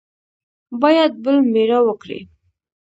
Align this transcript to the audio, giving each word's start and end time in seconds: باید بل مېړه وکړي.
باید 0.81 1.11
بل 1.23 1.37
مېړه 1.51 1.79
وکړي. 1.83 2.19